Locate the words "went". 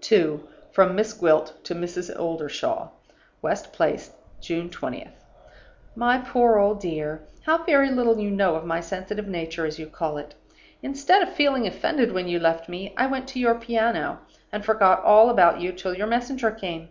13.08-13.28